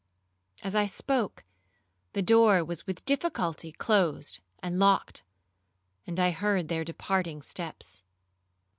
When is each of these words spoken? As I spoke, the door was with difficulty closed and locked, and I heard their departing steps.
As 0.63 0.73
I 0.73 0.87
spoke, 0.87 1.43
the 2.13 2.23
door 2.23 2.65
was 2.65 2.87
with 2.87 3.05
difficulty 3.05 3.71
closed 3.71 4.39
and 4.63 4.79
locked, 4.79 5.21
and 6.07 6.19
I 6.19 6.31
heard 6.31 6.69
their 6.69 6.83
departing 6.83 7.43
steps. 7.43 8.01